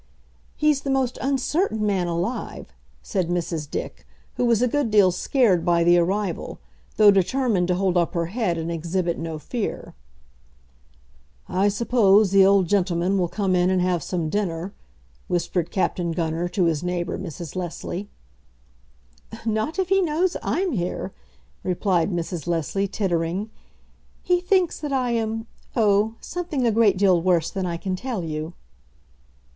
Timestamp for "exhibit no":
8.71-9.37